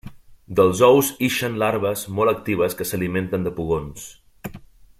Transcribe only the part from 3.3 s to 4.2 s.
de pugons.